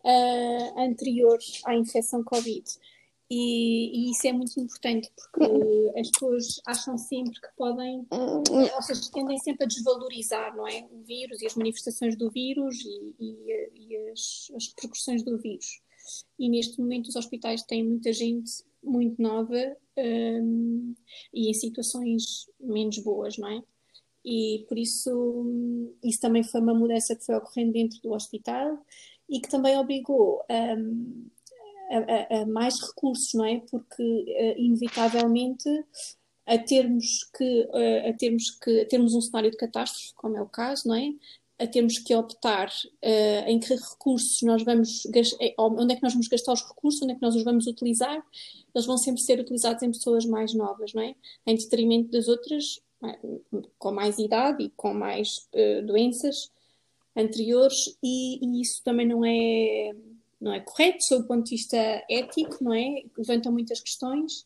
uh, 0.03 0.79
anterior 0.79 1.38
à 1.65 1.75
infecção 1.75 2.24
Covid. 2.24 2.63
E, 3.31 4.07
e, 4.07 4.12
isso 4.12 4.27
é 4.27 4.33
muito 4.33 4.59
importante 4.59 5.12
porque 5.15 6.00
as 6.00 6.09
pessoas 6.09 6.59
acham 6.65 6.98
sempre 6.98 7.39
que 7.39 7.48
podem, 7.55 8.07
ou 8.09 8.81
seja, 8.81 9.12
tendem 9.13 9.38
sempre 9.38 9.65
a 9.65 9.67
desvalorizar 9.67 10.55
não 10.55 10.67
é? 10.67 10.88
o 10.91 11.03
vírus 11.03 11.39
e 11.41 11.45
as 11.45 11.53
manifestações 11.53 12.15
do 12.15 12.31
vírus 12.31 12.83
e, 12.83 13.13
e, 13.19 13.69
e 13.75 14.09
as, 14.09 14.51
as 14.55 14.67
repercussões 14.69 15.21
do 15.24 15.38
vírus. 15.38 15.79
E 16.39 16.50
neste 16.50 16.79
momento 16.79 17.07
os 17.07 17.15
hospitais 17.15 17.62
têm 17.62 17.83
muita 17.83 18.12
gente 18.12 18.63
muito 18.83 19.21
nova 19.21 19.77
um, 19.98 20.95
e 21.33 21.50
em 21.50 21.53
situações 21.53 22.50
menos 22.59 22.98
boas, 23.00 23.38
não 23.38 23.48
é? 23.48 23.62
E 24.25 24.65
por 24.67 24.77
isso 24.77 25.93
isso 26.03 26.19
também 26.19 26.43
foi 26.43 26.62
uma 26.62 26.74
mudança 26.74 27.15
que 27.15 27.25
foi 27.25 27.36
ocorrendo 27.36 27.74
dentro 27.74 28.01
do 28.01 28.12
hospital 28.12 28.83
e 29.29 29.39
que 29.39 29.50
também 29.50 29.77
obrigou 29.77 30.43
um, 30.50 31.27
a, 31.89 31.98
a, 31.98 32.41
a, 32.41 32.46
mais 32.46 32.79
recursos, 32.79 33.34
não 33.34 33.46
é? 33.46 33.62
Porque 33.69 34.03
uh, 34.03 34.60
inevitavelmente 34.60 35.69
a 36.46 36.58
termos 36.58 37.24
que 37.36 37.62
uh, 37.63 38.10
a 38.10 38.13
termos 38.13 38.51
que 38.51 38.81
a 38.81 38.86
termos 38.86 39.13
um 39.13 39.22
cenário 39.22 39.51
de 39.51 39.58
catástrofe, 39.58 40.13
como 40.15 40.38
é 40.38 40.41
o 40.41 40.48
caso, 40.48 40.88
não 40.88 40.96
é? 40.96 41.13
A 41.58 41.67
termos 41.67 41.98
que 41.98 42.15
optar 42.15 42.69
uh, 42.69 43.50
em 43.50 43.60
que 43.60 43.74
recursos 43.74 44.41
nós 44.43 44.63
vamos 44.63 45.05
onde 45.58 45.93
é 45.93 45.96
que 45.96 46.03
nós 46.03 46.13
vamos 46.13 46.27
gastar 46.27 46.53
os 46.53 46.63
recursos, 46.67 47.01
onde 47.01 47.13
é 47.13 47.15
que 47.15 47.22
nós 47.22 47.36
os 47.36 47.43
vamos 47.43 47.67
utilizar, 47.67 48.24
eles 48.74 48.86
vão 48.86 48.98
sempre 48.98 49.22
ser 49.22 49.39
utilizados 49.39 49.84
em 49.84 49.91
pessoas 49.91 50.25
mais 50.25 50.53
novas, 50.53 50.93
não 50.93 51.01
é? 51.01 51.15
Em 51.46 51.55
detrimento 51.55 52.12
das 52.12 52.27
outras 52.27 52.81
com 53.77 53.91
mais 53.91 54.19
idade 54.19 54.63
e 54.63 54.69
com 54.72 54.93
mais 54.93 55.48
doenças 55.86 56.51
anteriores 57.15 57.98
e, 58.03 58.46
e 58.46 58.62
isso 58.62 58.81
também 58.84 59.08
não 59.08 59.24
é 59.24 59.91
não 60.39 60.53
é 60.53 60.60
correto, 60.60 61.03
sob 61.03 61.24
o 61.24 61.27
ponto 61.27 61.46
de 61.46 61.51
vista 61.51 61.77
ético, 62.10 62.63
não 62.63 62.74
é? 62.74 63.03
Levantam 63.17 63.51
muitas 63.51 63.79
questões 63.79 64.41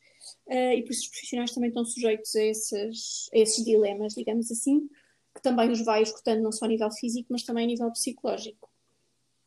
uh, 0.48 0.74
e 0.76 0.82
por 0.84 0.92
isso 0.92 1.04
os 1.04 1.10
profissionais 1.10 1.52
também 1.52 1.70
estão 1.70 1.86
sujeitos 1.86 2.36
a 2.36 2.44
esses, 2.44 3.30
a 3.34 3.38
esses 3.38 3.64
dilemas, 3.64 4.14
digamos 4.14 4.52
assim, 4.52 4.90
que 5.36 5.42
também 5.42 5.72
os 5.72 5.84
vai 5.84 6.02
escutando 6.02 6.42
não 6.42 6.52
só 6.52 6.66
a 6.66 6.68
nível 6.68 6.92
físico, 6.92 7.28
mas 7.32 7.44
também 7.44 7.66
a 7.66 7.68
nível 7.68 7.92
psicológico. 7.92 8.70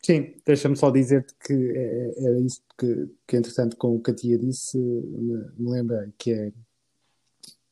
Sim, 0.02 0.34
deixa-me 0.44 0.76
só 0.76 0.90
dizer-te 0.90 1.34
que 1.34 1.52
é, 1.52 1.78
é, 1.78 2.24
era 2.26 2.40
isso 2.40 2.62
que, 2.78 3.08
que, 3.26 3.36
entretanto, 3.36 3.76
com 3.76 3.96
o 3.96 4.00
que 4.00 4.12
a 4.12 4.14
tia 4.14 4.38
disse, 4.38 4.78
me, 4.78 5.50
me 5.58 5.70
lembrei, 5.70 6.12
que 6.16 6.32
é, 6.32 6.48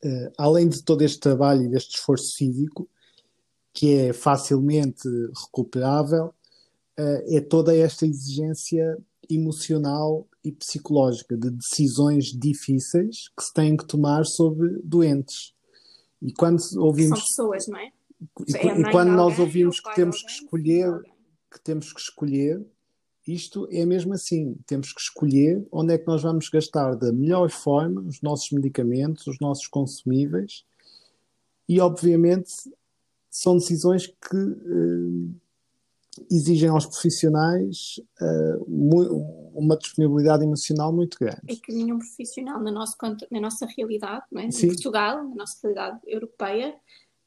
uh, 0.03 0.33
além 0.37 0.67
de 0.67 0.83
todo 0.83 1.01
este 1.01 1.19
trabalho 1.19 1.63
e 1.63 1.69
deste 1.69 1.95
esforço 1.95 2.35
físico, 2.35 2.89
que 3.71 3.93
é 3.93 4.13
facilmente 4.13 5.07
recuperável, 5.45 6.33
é 6.97 7.41
toda 7.41 7.75
esta 7.75 8.05
exigência 8.05 8.97
emocional 9.29 10.27
e 10.43 10.51
psicológica 10.51 11.35
de 11.35 11.49
decisões 11.49 12.25
difíceis 12.25 13.29
que 13.35 13.43
se 13.43 13.53
têm 13.53 13.75
que 13.75 13.85
tomar 13.85 14.25
sobre 14.25 14.79
doentes. 14.83 15.53
E 16.21 16.31
quando 16.33 16.61
ouvimos. 16.77 17.19
São 17.19 17.27
pessoas, 17.27 17.67
não 17.67 17.79
é? 17.79 17.91
E, 18.47 18.57
é 18.57 18.79
e 18.79 18.91
quando 18.91 19.11
nós 19.11 19.37
ouvimos 19.39 19.79
que 19.79 19.95
temos 19.95 20.21
que 20.21 20.31
escolher, 20.31 21.01
que 21.51 21.59
temos 21.63 21.91
que 21.91 21.99
escolher, 21.99 22.65
isto 23.27 23.67
é 23.71 23.85
mesmo 23.85 24.13
assim. 24.13 24.55
Temos 24.65 24.93
que 24.93 25.01
escolher 25.01 25.67
onde 25.71 25.93
é 25.93 25.97
que 25.97 26.07
nós 26.07 26.21
vamos 26.21 26.47
gastar 26.49 26.95
da 26.95 27.11
melhor 27.11 27.49
forma 27.49 28.01
os 28.01 28.21
nossos 28.21 28.51
medicamentos, 28.51 29.27
os 29.27 29.39
nossos 29.39 29.67
consumíveis 29.67 30.63
e, 31.67 31.79
obviamente, 31.79 32.51
são 33.29 33.57
decisões 33.57 34.07
que 34.07 34.37
uh, 34.37 35.35
exigem 36.31 36.69
aos 36.69 36.85
profissionais 36.85 37.99
uh, 38.21 38.63
uma 39.53 39.77
disponibilidade 39.77 40.43
emocional 40.43 40.93
muito 40.93 41.17
grande. 41.19 41.41
É 41.47 41.55
que 41.55 41.73
nenhum 41.73 41.99
profissional, 41.99 42.61
na, 42.61 42.71
nosso, 42.71 42.95
na 43.31 43.39
nossa 43.39 43.65
realidade, 43.65 44.25
é? 44.35 44.45
em 44.45 44.67
Portugal, 44.67 45.23
na 45.29 45.35
nossa 45.35 45.57
realidade 45.61 45.99
europeia, 46.05 46.75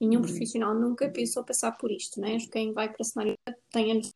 nenhum 0.01 0.21
hum. 0.21 0.23
profissional 0.23 0.75
nunca 0.75 1.09
pensou 1.09 1.45
passar 1.45 1.73
por 1.73 1.91
isto. 1.91 2.21
Não 2.21 2.29
é? 2.29 2.39
Quem 2.51 2.73
vai 2.73 2.89
para 2.89 3.03
a 3.03 3.05
cenário 3.05 3.37
tem 3.73 3.93
anos 3.93 4.13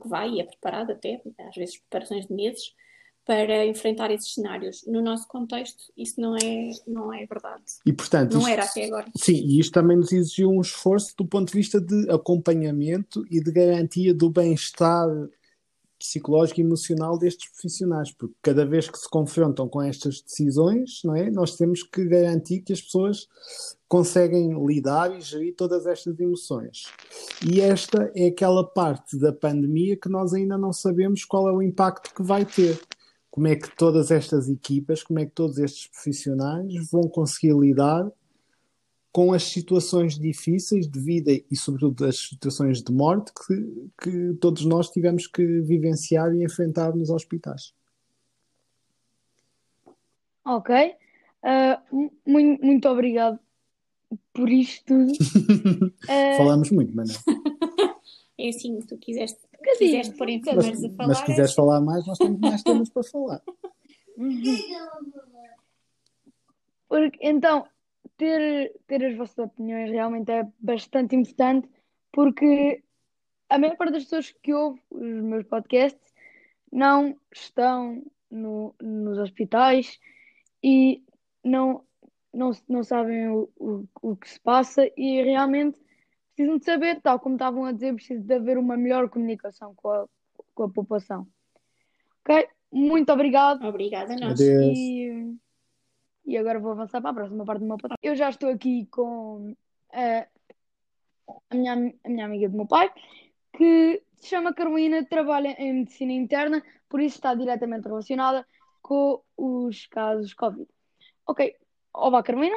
que 0.00 0.08
vai 0.08 0.30
e 0.30 0.40
é 0.40 0.44
preparado 0.44 0.92
até, 0.92 1.22
às 1.48 1.54
vezes 1.54 1.78
preparações 1.78 2.26
de 2.26 2.32
meses, 2.32 2.74
para 3.24 3.64
enfrentar 3.66 4.10
esses 4.10 4.34
cenários. 4.34 4.84
No 4.86 5.00
nosso 5.00 5.28
contexto, 5.28 5.84
isso 5.96 6.20
não 6.20 6.36
é, 6.36 6.70
não 6.86 7.12
é 7.12 7.26
verdade. 7.26 7.62
E, 7.86 7.92
portanto, 7.92 8.34
não 8.34 8.40
isto, 8.40 8.50
era 8.50 8.64
até 8.64 8.84
agora. 8.86 9.06
Sim, 9.16 9.34
e 9.34 9.60
isto 9.60 9.72
também 9.72 9.96
nos 9.96 10.12
exigiu 10.12 10.50
um 10.50 10.60
esforço 10.60 11.14
do 11.16 11.26
ponto 11.26 11.52
de 11.52 11.58
vista 11.58 11.80
de 11.80 12.10
acompanhamento 12.10 13.24
e 13.30 13.42
de 13.42 13.52
garantia 13.52 14.12
do 14.12 14.30
bem-estar 14.30 15.08
psicológico 16.00 16.60
e 16.60 16.64
emocional 16.64 17.18
destes 17.18 17.50
profissionais, 17.50 18.10
porque 18.10 18.34
cada 18.40 18.64
vez 18.64 18.88
que 18.88 18.98
se 18.98 19.08
confrontam 19.08 19.68
com 19.68 19.82
estas 19.82 20.22
decisões, 20.22 21.02
não 21.04 21.14
é, 21.14 21.30
nós 21.30 21.56
temos 21.56 21.82
que 21.82 22.06
garantir 22.06 22.62
que 22.62 22.72
as 22.72 22.80
pessoas 22.80 23.28
conseguem 23.86 24.50
lidar 24.66 25.14
e 25.14 25.20
gerir 25.20 25.54
todas 25.54 25.86
estas 25.86 26.18
emoções. 26.18 26.84
E 27.46 27.60
esta 27.60 28.10
é 28.16 28.28
aquela 28.28 28.66
parte 28.66 29.18
da 29.18 29.30
pandemia 29.30 29.94
que 29.94 30.08
nós 30.08 30.32
ainda 30.32 30.56
não 30.56 30.72
sabemos 30.72 31.24
qual 31.24 31.46
é 31.48 31.52
o 31.52 31.60
impacto 31.60 32.14
que 32.14 32.22
vai 32.22 32.46
ter 32.46 32.80
como 33.30 33.46
é 33.46 33.56
que 33.56 33.74
todas 33.76 34.10
estas 34.10 34.48
equipas, 34.48 35.02
como 35.02 35.18
é 35.18 35.26
que 35.26 35.32
todos 35.32 35.58
estes 35.58 35.86
profissionais 35.86 36.90
vão 36.90 37.02
conseguir 37.02 37.54
lidar 37.54 38.10
com 39.12 39.32
as 39.32 39.44
situações 39.44 40.18
difíceis 40.18 40.88
de 40.88 41.00
vida 41.00 41.32
e, 41.32 41.56
sobretudo, 41.56 42.04
as 42.06 42.28
situações 42.28 42.82
de 42.82 42.92
morte 42.92 43.32
que, 43.34 43.90
que 44.02 44.34
todos 44.40 44.64
nós 44.64 44.88
tivemos 44.88 45.26
que 45.26 45.44
vivenciar 45.62 46.32
e 46.34 46.44
enfrentar 46.44 46.94
nos 46.94 47.10
hospitais. 47.10 47.74
Ok. 50.44 50.74
Uh, 51.42 52.10
muito, 52.24 52.64
muito 52.64 52.88
obrigado 52.88 53.38
por 54.32 54.48
isto 54.48 54.84
tudo. 54.86 55.12
uh... 56.04 56.36
Falamos 56.36 56.70
muito, 56.70 56.94
Manuel. 56.94 57.18
É 58.42 58.48
assim, 58.48 58.80
tu 58.80 58.96
quiseste 58.96 59.38
quiseste 59.62 60.16
pôr 60.16 60.28
enfermeiros 60.28 60.84
a 60.84 60.90
falar. 60.90 61.08
Mas 61.08 61.18
se 61.18 61.24
quiseres 61.24 61.54
falar 61.54 61.80
mais, 61.80 62.06
nós 62.06 62.18
temos 62.18 62.40
mais 62.40 62.62
temas 62.62 62.88
para 62.90 63.02
falar. 63.04 63.42
Porque, 66.88 67.18
então, 67.22 67.66
ter, 68.16 68.74
ter 68.86 69.04
as 69.04 69.16
vossas 69.16 69.38
opiniões 69.38 69.90
realmente 69.90 70.30
é 70.30 70.46
bastante 70.58 71.14
importante, 71.14 71.68
porque 72.12 72.82
a 73.48 73.58
maior 73.58 73.76
parte 73.76 73.92
das 73.92 74.04
pessoas 74.04 74.34
que 74.42 74.52
ouvem 74.52 74.82
os 74.90 75.22
meus 75.22 75.46
podcasts 75.46 76.12
não 76.72 77.16
estão 77.32 78.02
no, 78.30 78.74
nos 78.80 79.18
hospitais 79.18 79.98
e 80.62 81.02
não, 81.44 81.84
não, 82.32 82.52
não 82.68 82.82
sabem 82.82 83.28
o, 83.28 83.48
o, 83.56 83.84
o 84.02 84.16
que 84.16 84.28
se 84.28 84.40
passa 84.40 84.90
e 84.96 85.22
realmente 85.22 85.80
precisam 86.34 86.58
de 86.58 86.64
saber, 86.64 87.00
tal 87.00 87.18
como 87.20 87.34
estavam 87.36 87.64
a 87.64 87.72
dizer, 87.72 87.94
precisa 87.94 88.22
de 88.22 88.34
haver 88.34 88.58
uma 88.58 88.76
melhor 88.76 89.08
comunicação 89.08 89.74
com 89.74 89.90
a, 89.90 90.06
com 90.54 90.62
a 90.64 90.70
população. 90.70 91.26
Ok? 92.20 92.48
Muito 92.72 93.12
obrigado. 93.12 93.66
Obrigada, 93.66 94.16
nós. 94.16 94.38
E, 94.40 95.36
e 96.24 96.36
agora 96.36 96.60
vou 96.60 96.72
avançar 96.72 97.00
para 97.00 97.10
a 97.10 97.14
próxima 97.14 97.44
parte 97.44 97.60
do 97.60 97.66
meu 97.66 97.76
podcast. 97.76 98.06
Eu 98.06 98.14
já 98.14 98.30
estou 98.30 98.50
aqui 98.50 98.86
com 98.86 99.54
a, 99.92 100.26
a, 101.50 101.54
minha, 101.54 101.94
a 102.04 102.08
minha 102.08 102.24
amiga 102.24 102.48
do 102.48 102.56
meu 102.56 102.66
pai, 102.66 102.90
que 103.52 104.02
se 104.14 104.28
chama 104.28 104.54
Carolina, 104.54 105.04
trabalha 105.04 105.54
em 105.58 105.72
medicina 105.74 106.12
interna, 106.12 106.62
por 106.88 107.00
isso 107.00 107.16
está 107.16 107.34
diretamente 107.34 107.88
relacionada 107.88 108.46
com 108.80 109.20
os 109.36 109.86
casos 109.86 110.34
Covid. 110.34 110.68
Ok. 111.26 111.54
Olá, 111.92 112.22
Carolina. 112.22 112.56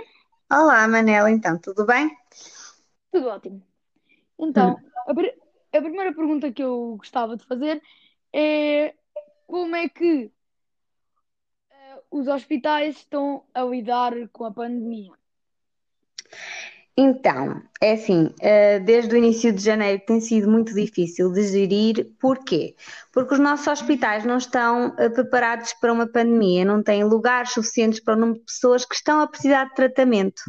Olá, 0.51 0.87
Manela, 0.87 1.31
então, 1.31 1.57
tudo 1.57 1.85
bem? 1.85 2.11
Tudo 3.13 3.27
ótimo. 3.27 3.63
Então, 4.39 4.75
a, 5.07 5.77
a 5.77 5.81
primeira 5.81 6.13
pergunta 6.15 6.51
que 6.51 6.63
eu 6.63 6.95
gostava 6.97 7.37
de 7.37 7.45
fazer 7.45 7.79
é 8.33 8.95
como 9.45 9.75
é 9.75 9.87
que 9.87 10.31
os 12.09 12.27
hospitais 12.27 12.97
estão 12.97 13.45
a 13.53 13.61
lidar 13.61 14.13
com 14.29 14.45
a 14.45 14.51
pandemia? 14.51 15.11
Então, 16.95 17.59
é 17.81 17.93
assim, 17.93 18.29
eh, 18.39 18.79
desde 18.79 19.15
o 19.15 19.17
início 19.17 19.51
de 19.51 19.63
janeiro 19.63 20.03
tem 20.05 20.21
sido 20.21 20.47
muito 20.47 20.75
difícil 20.75 21.31
de 21.31 21.47
gerir. 21.47 22.13
Porquê? 22.19 22.75
Porque 23.11 23.33
os 23.33 23.39
nossos 23.39 23.65
hospitais 23.65 24.23
não 24.23 24.37
estão 24.37 24.93
eh, 24.99 25.09
preparados 25.09 25.73
para 25.81 25.91
uma 25.91 26.05
pandemia, 26.05 26.63
não 26.63 26.83
têm 26.83 27.03
lugares 27.03 27.51
suficientes 27.51 27.99
para 27.99 28.13
o 28.13 28.19
número 28.19 28.37
de 28.37 28.45
pessoas 28.45 28.85
que 28.85 28.93
estão 28.93 29.21
a 29.21 29.27
precisar 29.27 29.65
de 29.65 29.73
tratamento. 29.73 30.43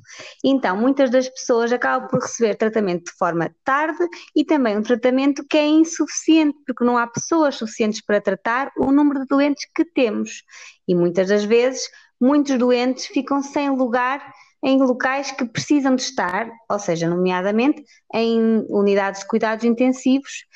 Então, 0.45 0.77
muitas 0.77 1.09
das 1.09 1.31
pessoas 1.31 1.73
acabam 1.73 2.09
por 2.11 2.21
receber 2.21 2.57
tratamento 2.57 3.07
de 3.07 3.17
forma 3.17 3.51
tarde 3.65 4.07
e 4.37 4.45
também 4.45 4.77
um 4.77 4.83
tratamento 4.83 5.47
que 5.49 5.57
é 5.57 5.67
insuficiente, 5.67 6.59
porque 6.67 6.85
não 6.85 6.99
há 6.99 7.07
pessoas 7.07 7.55
suficientes 7.55 8.03
para 8.05 8.21
tratar 8.21 8.71
o 8.77 8.93
número 8.93 9.21
de 9.21 9.27
doentes 9.29 9.67
que 9.75 9.85
temos. 9.85 10.45
E 10.87 10.95
muitas 10.95 11.29
das 11.29 11.45
vezes, 11.45 11.89
muitos 12.21 12.59
doentes 12.59 13.07
ficam 13.07 13.43
sem 13.43 13.71
lugar 13.71 14.21
em 14.65 14.79
locais 14.79 15.31
que 15.31 15.45
precisam 15.45 15.95
de 15.95 16.03
estar, 16.03 16.51
ou 16.71 16.79
seja, 16.79 17.07
nomeadamente 17.07 17.85
em 18.15 18.65
unidades 18.71 19.21
de 19.21 19.29
cuidados 19.29 19.65
intensivos, 19.65 20.47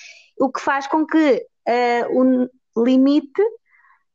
o 0.41 0.51
que 0.51 0.61
faz 0.61 0.87
com 0.87 1.07
que 1.07 1.47
uh, 1.69 2.49
o 2.75 2.85
limite 2.85 3.43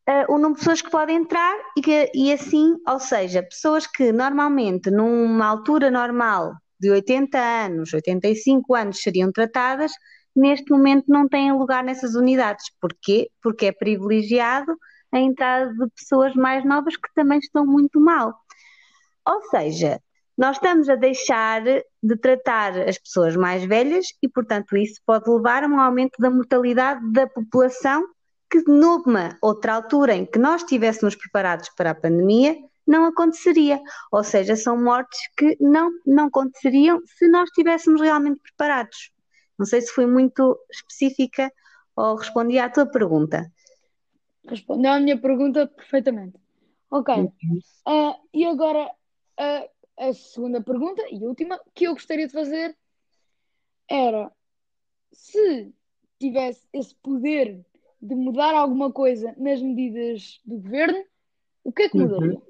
uh, 0.09 0.33
o 0.33 0.33
número 0.33 0.55
de 0.55 0.59
pessoas 0.59 0.81
que 0.81 0.89
podem 0.89 1.17
entrar 1.17 1.55
e, 1.77 1.81
que, 1.81 2.11
e 2.13 2.33
assim, 2.33 2.75
ou 2.87 2.99
seja, 2.99 3.43
pessoas 3.43 3.85
que 3.85 4.11
normalmente 4.11 4.89
numa 4.89 5.45
altura 5.45 5.91
normal 5.91 6.53
de 6.79 6.89
80 6.89 7.37
anos, 7.37 7.93
85 7.93 8.73
anos 8.73 8.99
seriam 8.99 9.31
tratadas, 9.31 9.91
neste 10.35 10.71
momento 10.71 11.05
não 11.07 11.27
têm 11.29 11.53
lugar 11.53 11.83
nessas 11.83 12.15
unidades. 12.15 12.65
Porquê? 12.81 13.29
Porque 13.41 13.67
é 13.67 13.71
privilegiado 13.71 14.75
a 15.11 15.19
entrada 15.19 15.71
de 15.71 15.87
pessoas 15.95 16.33
mais 16.33 16.65
novas 16.65 16.97
que 16.97 17.07
também 17.13 17.37
estão 17.37 17.63
muito 17.63 17.99
mal. 18.01 18.33
Ou 19.27 19.41
seja, 19.49 19.99
nós 20.37 20.57
estamos 20.57 20.89
a 20.89 20.95
deixar 20.95 21.61
de 21.61 22.17
tratar 22.17 22.77
as 22.87 22.97
pessoas 22.97 23.35
mais 23.35 23.63
velhas 23.63 24.07
e, 24.21 24.27
portanto, 24.27 24.75
isso 24.75 24.99
pode 25.05 25.29
levar 25.29 25.63
a 25.63 25.67
um 25.67 25.79
aumento 25.79 26.17
da 26.19 26.29
mortalidade 26.29 27.11
da 27.11 27.27
população 27.27 28.03
que, 28.49 28.63
numa 28.67 29.37
outra 29.41 29.75
altura 29.75 30.15
em 30.15 30.25
que 30.25 30.39
nós 30.39 30.61
estivéssemos 30.61 31.15
preparados 31.15 31.69
para 31.75 31.91
a 31.91 31.95
pandemia, 31.95 32.55
não 32.85 33.05
aconteceria. 33.05 33.79
Ou 34.11 34.23
seja, 34.23 34.55
são 34.55 34.81
mortes 34.81 35.19
que 35.37 35.55
não, 35.59 35.91
não 36.05 36.25
aconteceriam 36.25 36.99
se 37.05 37.27
nós 37.27 37.49
estivéssemos 37.49 38.01
realmente 38.01 38.41
preparados. 38.41 39.11
Não 39.57 39.65
sei 39.65 39.81
se 39.81 39.91
fui 39.91 40.05
muito 40.05 40.59
específica 40.71 41.51
ou 41.95 42.15
respondi 42.15 42.57
à 42.57 42.69
tua 42.69 42.87
pergunta. 42.87 43.51
Respondeu 44.47 44.91
à 44.91 44.99
minha 44.99 45.19
pergunta 45.19 45.67
perfeitamente. 45.67 46.37
Ok. 46.89 47.15
Uh, 47.15 48.13
e 48.33 48.45
agora 48.45 48.89
a, 49.37 49.67
a 49.97 50.13
segunda 50.13 50.61
pergunta 50.61 51.03
e 51.11 51.25
última 51.25 51.59
que 51.73 51.85
eu 51.85 51.93
gostaria 51.93 52.27
de 52.27 52.33
fazer 52.33 52.75
era 53.89 54.31
se 55.11 55.73
tivesse 56.19 56.67
esse 56.73 56.95
poder 56.95 57.65
de 58.01 58.15
mudar 58.15 58.53
alguma 58.53 58.91
coisa 58.91 59.33
nas 59.37 59.61
medidas 59.61 60.41
do 60.45 60.57
governo, 60.57 61.05
o 61.63 61.71
que 61.71 61.83
é 61.83 61.89
que 61.89 61.97
mudaria? 61.97 62.33
Uhum. 62.33 62.41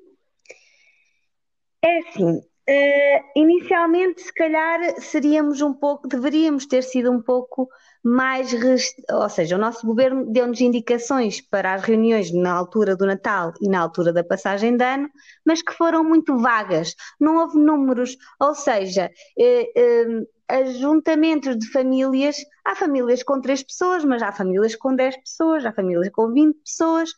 É 1.83 1.97
assim, 1.99 2.41
Uh, 2.69 3.23
inicialmente, 3.35 4.21
se 4.21 4.33
calhar, 4.33 4.79
seríamos 5.01 5.61
um 5.61 5.73
pouco, 5.73 6.07
deveríamos 6.07 6.65
ter 6.65 6.81
sido 6.81 7.11
um 7.11 7.21
pouco 7.21 7.67
mais. 8.01 8.53
Rest... 8.53 8.95
Ou 9.11 9.27
seja, 9.27 9.57
o 9.57 9.59
nosso 9.59 9.85
governo 9.85 10.31
deu-nos 10.31 10.61
indicações 10.61 11.41
para 11.41 11.73
as 11.73 11.83
reuniões 11.83 12.33
na 12.33 12.53
altura 12.53 12.95
do 12.95 13.05
Natal 13.05 13.51
e 13.61 13.67
na 13.67 13.81
altura 13.81 14.13
da 14.13 14.23
passagem 14.23 14.77
de 14.77 14.83
ano, 14.83 15.09
mas 15.45 15.61
que 15.61 15.73
foram 15.73 16.03
muito 16.03 16.37
vagas, 16.37 16.95
não 17.19 17.37
houve 17.37 17.57
números, 17.59 18.17
ou 18.39 18.55
seja. 18.55 19.11
Uh, 19.37 20.21
uh, 20.21 20.27
ajuntamentos 20.49 21.57
de 21.57 21.67
famílias, 21.71 22.37
há 22.65 22.75
famílias 22.75 23.23
com 23.23 23.41
três 23.41 23.63
pessoas, 23.63 24.03
mas 24.05 24.21
há 24.21 24.31
famílias 24.31 24.75
com 24.75 24.95
10 24.95 25.17
pessoas, 25.17 25.65
há 25.65 25.71
famílias 25.73 26.09
com 26.09 26.31
20 26.31 26.55
pessoas, 26.63 27.09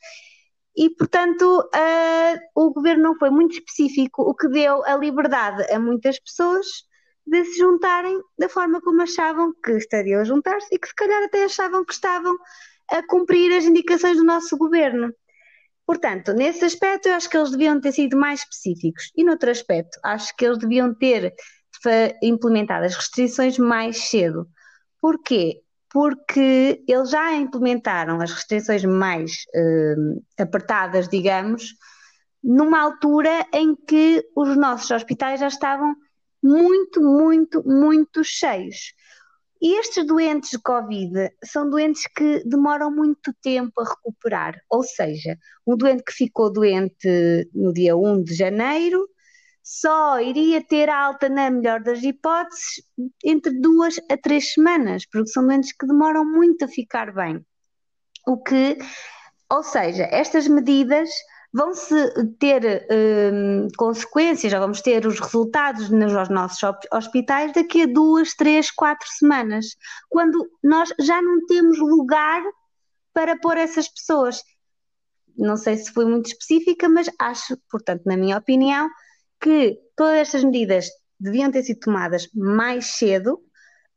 e, 0.76 0.90
portanto, 0.90 1.44
uh, 1.44 2.40
o 2.54 2.74
governo 2.74 3.04
não 3.04 3.18
foi 3.18 3.30
muito 3.30 3.54
específico, 3.54 4.22
o 4.24 4.36
que 4.36 4.48
deu 4.50 4.84
a 4.86 4.96
liberdade 4.98 5.64
a 5.72 5.80
muitas 5.80 6.20
pessoas 6.20 6.66
de 7.26 7.44
se 7.46 7.58
juntarem 7.58 8.22
da 8.38 8.50
forma 8.50 8.82
como 8.82 9.02
achavam 9.02 9.54
que 9.64 9.72
estariam 9.72 10.22
a 10.22 10.26
juntar-se 10.26 10.68
e 10.74 10.78
que, 10.78 10.88
se 10.88 10.96
calhar, 10.96 11.24
até 11.24 11.46
achavam 11.46 11.86
que 11.86 11.94
estavam 11.94 12.38
a 12.92 13.02
cumprir 13.08 13.52
as 13.58 13.64
indicações 13.64 14.18
do 14.18 14.24
nosso 14.24 14.58
governo. 14.58 15.14
Portanto, 15.86 16.34
nesse 16.34 16.66
aspecto, 16.66 17.08
eu 17.08 17.14
acho 17.14 17.30
que 17.30 17.38
eles 17.38 17.52
deviam 17.52 17.80
ter 17.80 17.92
sido 17.92 18.18
mais 18.18 18.42
específicos. 18.42 19.12
E, 19.16 19.24
noutro 19.24 19.50
aspecto, 19.50 19.98
acho 20.04 20.36
que 20.36 20.46
eles 20.46 20.58
deviam 20.58 20.94
ter 20.94 21.34
implementado 22.22 22.86
as 22.86 22.96
restrições 22.96 23.58
mais 23.58 24.10
cedo. 24.10 24.48
Porquê? 25.00 25.62
Porque 25.96 26.84
eles 26.90 27.10
já 27.10 27.34
implementaram 27.36 28.20
as 28.20 28.30
restrições 28.30 28.84
mais 28.84 29.32
uh, 29.56 30.22
apertadas, 30.38 31.08
digamos, 31.08 31.74
numa 32.44 32.82
altura 32.82 33.48
em 33.54 33.74
que 33.74 34.22
os 34.36 34.58
nossos 34.58 34.92
hospitais 34.92 35.40
já 35.40 35.48
estavam 35.48 35.96
muito, 36.44 37.02
muito, 37.02 37.64
muito 37.66 38.26
cheios. 38.26 38.94
E 39.62 39.80
estes 39.80 40.06
doentes 40.06 40.50
de 40.50 40.60
Covid 40.60 41.32
são 41.46 41.70
doentes 41.70 42.04
que 42.14 42.44
demoram 42.46 42.92
muito 42.92 43.34
tempo 43.42 43.80
a 43.80 43.86
recuperar. 43.86 44.60
Ou 44.70 44.84
seja, 44.84 45.38
um 45.66 45.78
doente 45.78 46.04
que 46.04 46.12
ficou 46.12 46.52
doente 46.52 47.50
no 47.54 47.72
dia 47.72 47.96
1 47.96 48.22
de 48.22 48.36
janeiro 48.36 49.08
só 49.66 50.22
iria 50.22 50.64
ter 50.64 50.90
alta, 50.92 51.28
na 51.28 51.50
melhor 51.50 51.82
das 51.82 52.04
hipóteses, 52.04 52.84
entre 53.24 53.52
duas 53.60 54.00
a 54.12 54.16
três 54.16 54.54
semanas, 54.54 55.08
porque 55.12 55.28
são 55.28 55.48
doentes 55.48 55.74
que 55.74 55.88
demoram 55.88 56.24
muito 56.24 56.66
a 56.66 56.68
ficar 56.68 57.12
bem. 57.12 57.44
O 58.28 58.38
que, 58.38 58.78
ou 59.52 59.64
seja, 59.64 60.04
estas 60.12 60.48
medidas 60.48 61.10
vão-se 61.52 61.96
ter 62.38 62.86
hum, 63.34 63.68
consequências, 63.76 64.52
já 64.52 64.60
vamos 64.60 64.82
ter 64.82 65.04
os 65.08 65.20
resultados 65.20 65.90
nos 65.90 66.14
nossos 66.30 66.62
hospitais 66.94 67.52
daqui 67.54 67.84
a 67.84 67.88
duas, 67.88 68.36
três, 68.36 68.70
quatro 68.70 69.08
semanas, 69.18 69.76
quando 70.10 70.48
nós 70.64 70.94
já 71.00 71.20
não 71.24 71.44
temos 71.48 71.80
lugar 71.80 72.44
para 73.12 73.36
pôr 73.40 73.58
essas 73.58 73.88
pessoas. 73.88 74.44
Não 75.36 75.58
sei 75.58 75.78
se 75.78 75.92
foi 75.92 76.06
muito 76.06 76.28
específica, 76.28 76.88
mas 76.88 77.10
acho, 77.20 77.58
portanto, 77.72 78.04
na 78.06 78.16
minha 78.16 78.38
opinião, 78.38 78.88
que 79.42 79.80
todas 79.96 80.18
estas 80.18 80.44
medidas 80.44 80.90
deviam 81.20 81.52
ter 81.52 81.64
sido 81.64 81.80
tomadas 81.80 82.28
mais 82.34 82.86
cedo. 82.86 83.42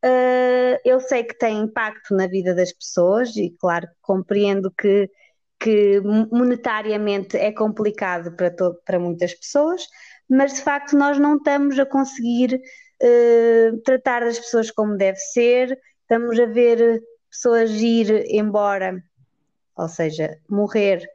Uh, 0.04 0.78
eu 0.84 1.00
sei 1.00 1.24
que 1.24 1.36
tem 1.36 1.58
impacto 1.58 2.14
na 2.14 2.26
vida 2.26 2.54
das 2.54 2.72
pessoas 2.72 3.36
e, 3.36 3.50
claro, 3.58 3.88
compreendo 4.00 4.70
que, 4.70 5.10
que 5.58 6.00
monetariamente 6.30 7.36
é 7.36 7.50
complicado 7.50 8.32
para, 8.36 8.54
para 8.84 8.98
muitas 8.98 9.34
pessoas, 9.34 9.82
mas 10.28 10.54
de 10.54 10.62
facto 10.62 10.96
nós 10.96 11.18
não 11.18 11.36
estamos 11.36 11.78
a 11.78 11.86
conseguir 11.86 12.60
uh, 13.02 13.78
tratar 13.82 14.22
as 14.22 14.38
pessoas 14.38 14.70
como 14.70 14.96
deve 14.96 15.18
ser, 15.18 15.76
estamos 16.02 16.38
a 16.38 16.46
ver 16.46 17.02
pessoas 17.28 17.70
ir 17.70 18.24
embora, 18.28 19.02
ou 19.76 19.88
seja, 19.88 20.38
morrer 20.48 21.08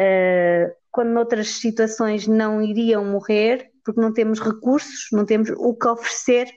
uh, 0.00 0.79
quando 0.90 1.10
noutras 1.10 1.48
situações 1.60 2.26
não 2.26 2.60
iriam 2.62 3.04
morrer, 3.04 3.70
porque 3.84 4.00
não 4.00 4.12
temos 4.12 4.40
recursos, 4.40 5.08
não 5.12 5.24
temos 5.24 5.50
o 5.50 5.74
que 5.74 5.88
oferecer 5.88 6.50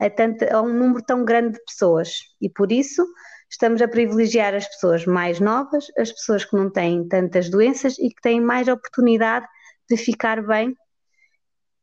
a, 0.00 0.08
tanto, 0.10 0.44
a 0.44 0.62
um 0.62 0.72
número 0.72 1.02
tão 1.04 1.24
grande 1.24 1.54
de 1.54 1.64
pessoas. 1.64 2.10
E 2.40 2.48
por 2.48 2.70
isso 2.72 3.06
estamos 3.50 3.80
a 3.82 3.88
privilegiar 3.88 4.54
as 4.54 4.66
pessoas 4.66 5.06
mais 5.06 5.40
novas, 5.40 5.86
as 5.98 6.10
pessoas 6.12 6.44
que 6.44 6.56
não 6.56 6.70
têm 6.70 7.06
tantas 7.08 7.48
doenças 7.48 7.98
e 7.98 8.08
que 8.08 8.20
têm 8.20 8.40
mais 8.40 8.68
oportunidade 8.68 9.46
de 9.88 9.96
ficar 9.96 10.44
bem. 10.44 10.76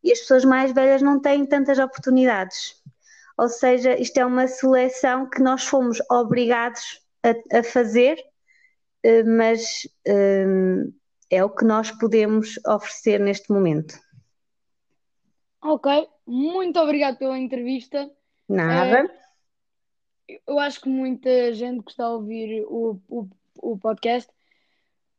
E 0.04 0.12
as 0.12 0.20
pessoas 0.20 0.46
mais 0.46 0.72
velhas 0.72 1.02
não 1.02 1.22
têm 1.22 1.46
tantas 1.46 1.78
oportunidades. 1.78 2.76
Ou 3.38 3.48
seja, 3.48 4.00
isto 4.00 4.18
é 4.18 4.26
uma 4.26 4.48
seleção 4.48 5.30
que 5.30 5.42
nós 5.42 5.64
fomos 5.64 6.00
obrigados 6.10 6.82
a, 7.24 7.60
a 7.60 7.64
fazer, 7.64 8.18
eh, 9.04 9.24
mas 9.24 9.62
hum, 10.08 10.92
é 11.32 11.44
o 11.44 11.50
que 11.50 11.64
nós 11.64 11.90
podemos 11.92 12.60
oferecer 12.68 13.20
neste 13.20 13.52
momento. 13.52 13.98
Ok, 15.64 16.08
muito 16.28 16.78
obrigado 16.80 17.18
pela 17.18 17.40
entrevista. 17.40 18.12
Nada. 18.50 19.10
É, 20.30 20.42
eu 20.46 20.60
acho 20.60 20.82
que 20.82 20.90
muita 20.90 21.54
gente 21.54 21.84
que 21.84 21.92
está 21.92 22.06
a 22.06 22.14
ouvir 22.14 22.66
o, 22.68 23.00
o, 23.08 23.30
o 23.56 23.78
podcast 23.78 24.30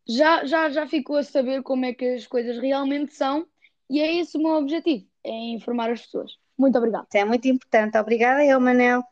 já, 0.07 0.44
já, 0.44 0.68
já 0.68 0.87
ficou 0.87 1.16
a 1.16 1.22
saber 1.22 1.62
como 1.62 1.87
é 1.87 1.94
que 1.94 2.05
as 2.05 2.27
coisas 2.27 2.59
realmente 2.59 3.14
são 3.14 3.46
e 3.88 4.01
é 4.01 4.16
esse 4.16 4.37
o 4.37 4.42
meu 4.42 4.53
objetivo, 4.53 5.07
é 5.25 5.31
informar 5.31 5.90
as 5.90 6.03
pessoas. 6.03 6.33
Muito 6.59 6.77
obrigado. 6.77 7.05
Isso 7.05 7.16
é 7.16 7.25
muito 7.25 7.48
importante. 7.48 7.96
Obrigada 7.96 8.44
eu, 8.44 8.61
Manel. 8.61 9.03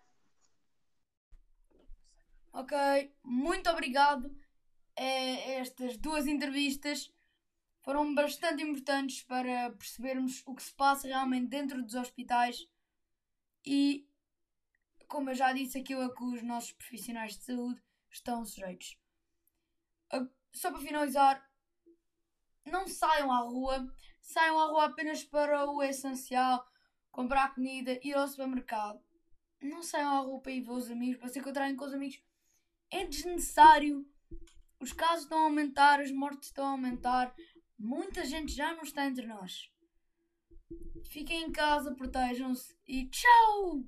Ok, 2.53 2.77
muito 3.25 3.71
obrigado. 3.71 4.31
É, 4.96 5.55
estas 5.55 5.96
duas 5.96 6.26
entrevistas 6.26 7.12
foram 7.83 8.14
bastante 8.14 8.62
importantes 8.62 9.22
para 9.22 9.70
percebermos 9.70 10.42
o 10.46 10.55
que 10.55 10.62
se 10.62 10.72
passa 10.74 11.09
realmente 11.09 11.48
dentro 11.48 11.83
dos 11.83 11.94
hospitais 11.94 12.68
e, 13.64 14.07
como 15.09 15.31
eu 15.31 15.35
já 15.35 15.53
disse, 15.53 15.79
aquilo 15.79 16.03
a 16.03 16.14
que 16.14 16.22
os 16.22 16.42
nossos 16.42 16.72
profissionais 16.72 17.37
de 17.37 17.44
saúde 17.44 17.83
estão 18.11 18.44
sujeitos. 18.44 18.98
Só 20.53 20.70
para 20.70 20.81
finalizar, 20.81 21.50
não 22.66 22.87
saiam 22.87 23.33
à 23.33 23.38
rua, 23.38 23.92
saiam 24.20 24.59
à 24.59 24.66
rua 24.66 24.87
apenas 24.87 25.24
para 25.24 25.70
o 25.70 25.83
essencial, 25.83 26.66
comprar 27.11 27.55
comida, 27.55 27.98
ir 28.03 28.14
ao 28.14 28.26
supermercado. 28.29 29.00
Não 29.61 29.83
saiam 29.83 30.12
à 30.14 30.18
rua 30.18 30.40
para 30.40 30.53
ir 30.53 30.62
ver 30.62 30.72
os 30.72 30.90
amigos, 30.90 31.18
para 31.18 31.29
se 31.29 31.38
encontrarem 31.38 31.76
com 31.76 31.85
os 31.85 31.94
amigos. 31.94 32.22
É 32.90 33.05
desnecessário. 33.05 34.07
Os 34.81 34.93
casos 34.95 35.25
estão 35.25 35.40
a 35.40 35.43
aumentar, 35.43 36.01
as 36.01 36.11
mortes 36.11 36.49
estão 36.49 36.64
a 36.64 36.71
aumentar. 36.71 37.35
Muita 37.79 38.25
gente 38.25 38.53
já 38.53 38.75
não 38.75 38.83
está 38.83 39.07
entre 39.07 39.27
nós. 39.27 39.69
Fiquem 41.11 41.45
em 41.45 41.53
casa, 41.53 41.95
protejam-se 41.95 42.75
e 42.88 43.07
tchau! 43.11 43.85